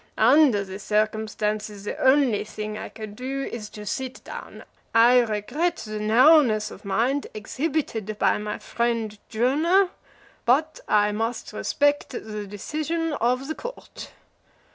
Under 0.17 0.63
the 0.63 0.79
circumstances, 0.79 1.83
the 1.83 1.95
only 1.99 2.43
thing 2.43 2.75
I 2.75 2.89
can 2.89 3.13
do 3.13 3.43
is 3.51 3.69
to 3.69 3.85
sit 3.85 4.23
down. 4.23 4.63
I 4.95 5.19
regret 5.19 5.75
the 5.77 5.99
narrowness 5.99 6.71
of 6.71 6.83
mind 6.83 7.27
exhibited 7.35 8.17
by 8.17 8.39
my 8.39 8.57
friend 8.57 9.19
Jonah, 9.29 9.91
but 10.43 10.79
I 10.87 11.11
must 11.11 11.53
respect 11.53 12.09
the 12.09 12.47
decision 12.47 13.13
of 13.13 13.47
the 13.47 13.53
court." 13.53 14.09